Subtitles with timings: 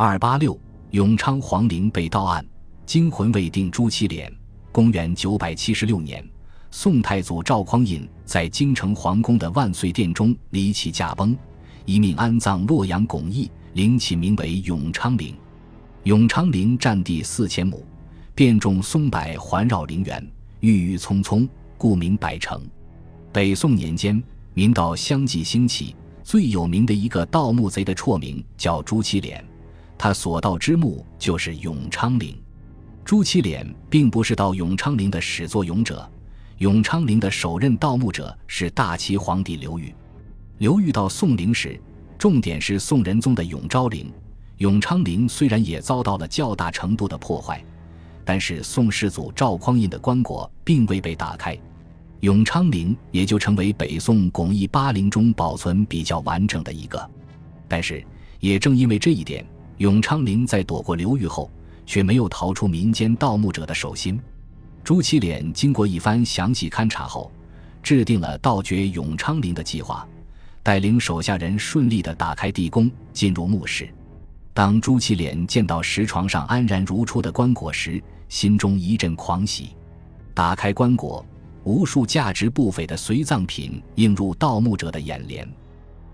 [0.00, 0.56] 二八六，
[0.92, 2.46] 永昌皇陵被盗案，
[2.86, 3.68] 惊魂未定。
[3.68, 4.32] 朱祁连，
[4.70, 6.24] 公元九百七十六年，
[6.70, 11.36] 宋太祖赵匡胤在京城皇宫的万岁殿中离奇驾崩，
[11.84, 15.34] 一命安葬洛阳巩义陵，起名为永昌陵。
[16.04, 17.84] 永昌陵占地四千亩，
[18.36, 20.24] 遍种松柏环绕陵园，
[20.60, 22.64] 郁郁葱葱，故名百城。
[23.32, 24.22] 北宋年间，
[24.54, 29.44] 明道相继兴起，最有名的一个盗墓贼的绰名叫朱祁连，
[29.98, 32.40] 他所盗之墓就是永昌陵。
[33.04, 36.08] 朱祁连并不是盗永昌陵的始作俑者，
[36.58, 39.92] 永昌陵的首任盗墓者是大齐皇帝刘裕。
[40.58, 41.80] 刘裕盗宋陵时，
[42.18, 44.12] 重点是宋仁宗的永昭陵。
[44.58, 47.64] 永昌陵虽然也遭到了较大程度的破坏，
[48.24, 51.56] 但是宋世祖赵匡胤的棺椁并未被打开，
[52.20, 57.08] 永昌陵也就成为北宋巩义八陵中保存比较完整的一个。
[57.68, 58.04] 但是，
[58.40, 59.46] 也正因为这一点，
[59.78, 61.50] 永昌陵在躲过刘裕后，
[61.86, 64.20] 却没有逃出民间盗墓者的手心。
[64.84, 67.30] 朱祁连经过一番详细勘察后，
[67.82, 70.06] 制定了盗掘永昌陵的计划，
[70.62, 73.88] 带领手下人顺利地打开地宫，进入墓室。
[74.52, 79.70] 当朱祁连见到石床上安然如初的棺椁时，心中一阵狂喜。
[80.34, 81.24] 打开棺椁，
[81.62, 85.48] 无数价值不菲的随葬品映入盗墓者的眼帘。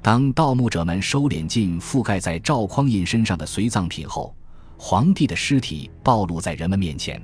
[0.04, 4.36] 当盗墓者们收敛进覆盖在赵匡胤身上的随葬品后，
[4.76, 7.18] 皇帝的尸体暴露在人们面前。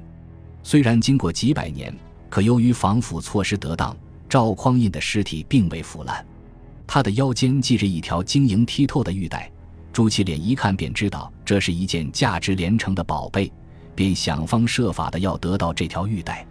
[0.63, 1.95] 虽然经过几百年，
[2.31, 3.95] 可由于防腐措施得当，
[4.31, 6.27] 赵匡胤的尸体并未腐烂。
[6.87, 9.53] 他的腰间系着一条晶莹剔透的玉带。
[9.93, 13.53] 朱祁连一看便知道这是一件价值连城的宝贝，
[13.95, 16.47] 便想方设法的要得到这条玉带。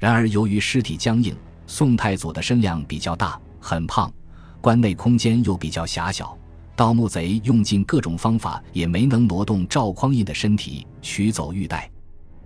[0.00, 1.32] 然而由于尸体僵硬，
[1.68, 4.12] 宋太祖的身量比较大，很胖，
[4.60, 6.36] 关内空间又比较狭小，
[6.76, 11.90] 盗墓贼用尽各种方法也没能挪动赵匡胤的身体取走玉带。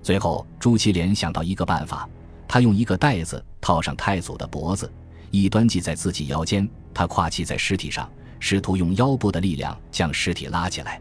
[0.02, 2.08] 最后，朱祁连想到一个办法，
[2.46, 4.90] 他用一个袋子套上太祖的脖子，
[5.30, 8.08] 一端系在自己腰间，他跨骑在尸体上。
[8.40, 11.00] 试图用腰部的力量将尸体拉起来，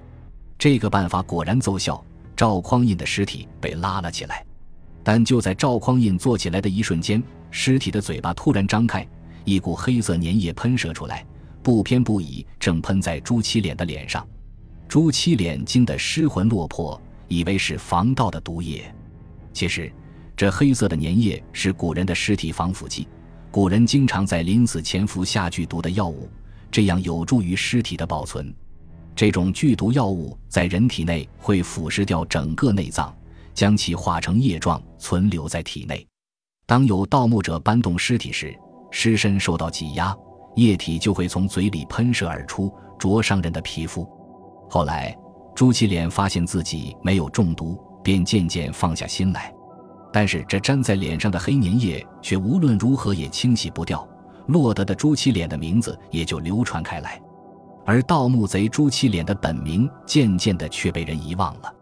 [0.57, 2.01] 这个办法果然奏效。
[2.37, 4.45] 赵匡胤的尸体被拉了起来，
[5.03, 7.21] 但就在赵匡胤坐起来的一瞬间，
[7.51, 9.05] 尸体的嘴巴突然张开，
[9.45, 11.25] 一股黑色粘液喷射出来，
[11.61, 14.25] 不偏不倚，正喷在朱七脸的脸上。
[14.87, 18.93] 朱七脸惊得失魂落魄，以为是防盗的毒液。
[19.51, 19.91] 其实，
[20.35, 23.07] 这黑色的粘液是古人的尸体防腐剂，
[23.51, 26.29] 古人经常在临死前服下剧毒的药物。
[26.71, 28.51] 这样有助于尸体的保存。
[29.15, 33.15] 这种剧毒药物在人体内会腐蚀掉整个内脏，
[33.53, 36.03] 将其化成液状存留在体内。
[36.65, 38.57] 当有盗墓者搬动尸体时，
[38.95, 40.15] 尸身受到挤压，
[40.53, 44.07] 液体就会从嘴里喷射而出，灼伤人的皮肤。
[44.69, 45.17] 后来，
[45.55, 49.51] 朱祁连发现自己没有中毒，便渐渐放下心来。
[50.13, 54.07] 但是，这粘在脸上的黑粘液却无论如何也清洗不掉。
[54.45, 57.19] 落得的朱祁连的名字也就流传开来，
[57.85, 61.73] 而盗墓贼朱祁连的本名渐渐的却被人遗忘了。